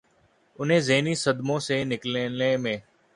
[0.59, 2.77] انہیں ذہنی صدموں سے نکلنے میں